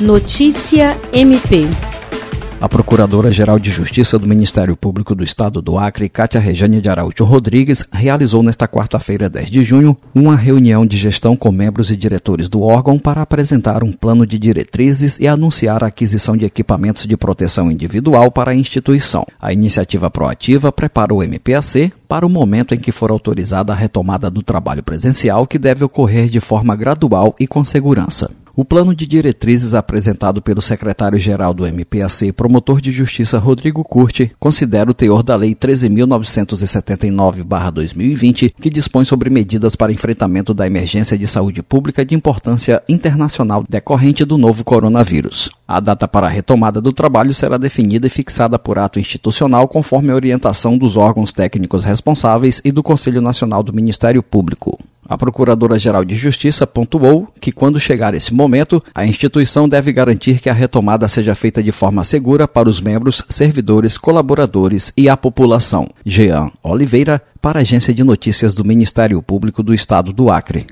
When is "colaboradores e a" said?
63.96-65.16